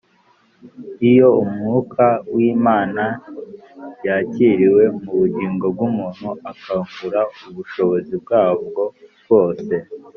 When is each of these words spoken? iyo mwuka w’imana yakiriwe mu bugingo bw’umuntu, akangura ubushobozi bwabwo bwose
iyo 1.09 1.29
mwuka 1.51 2.05
w’imana 2.33 3.03
yakiriwe 4.07 4.83
mu 5.01 5.11
bugingo 5.19 5.65
bw’umuntu, 5.73 6.25
akangura 6.51 7.21
ubushobozi 7.47 8.13
bwabwo 8.23 8.83
bwose 9.21 9.73